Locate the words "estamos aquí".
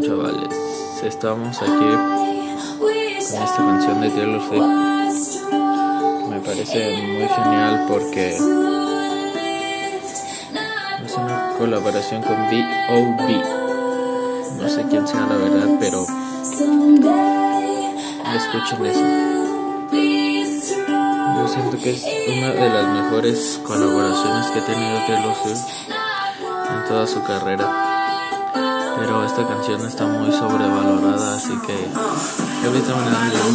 1.04-1.70